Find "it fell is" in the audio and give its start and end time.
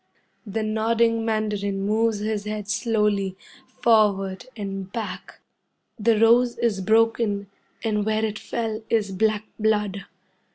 8.25-9.11